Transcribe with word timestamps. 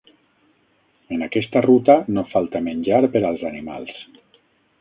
En 1.17 1.25
aquesta 1.25 1.61
ruta 1.67 1.97
no 2.15 2.25
falta 2.31 2.65
menjar 2.71 3.03
per 3.17 3.25
als 3.31 3.45
animals. 3.51 4.05